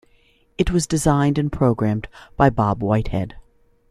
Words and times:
It 0.57 0.71
was 0.71 0.87
designed 0.87 1.37
and 1.37 1.51
programmed 1.51 2.07
by 2.35 2.49
Bob 2.49 2.81
Whitehead. 2.81 3.35